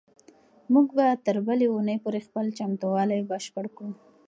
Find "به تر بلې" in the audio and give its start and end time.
0.97-1.67